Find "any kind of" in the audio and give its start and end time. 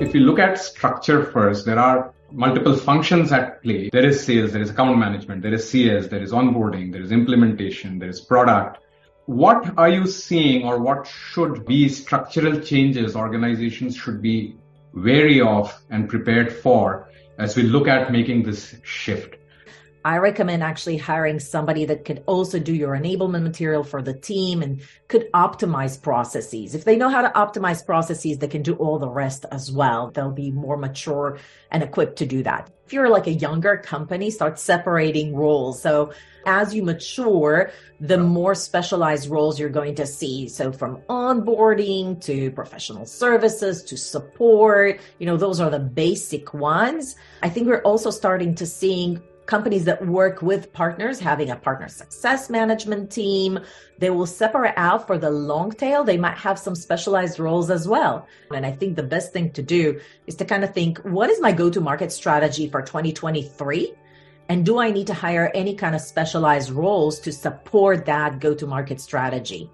65.52-66.00